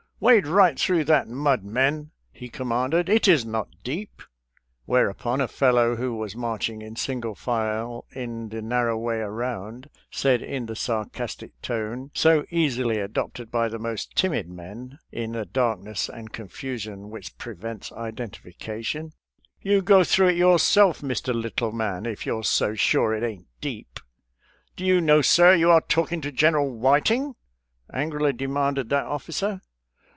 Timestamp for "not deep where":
3.43-5.09